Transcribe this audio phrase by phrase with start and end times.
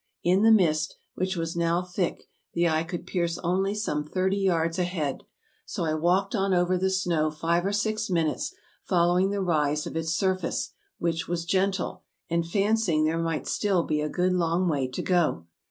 [0.23, 2.23] In the mist, which was now thick,
[2.55, 5.21] the eye could pierce only some thirty yards ahead;
[5.67, 8.51] so I walked on over the snow five or six minutes,
[8.83, 12.01] following the rise of its surface, which was gentle,
[12.31, 15.45] and fancy ing there might still be a good long way to go.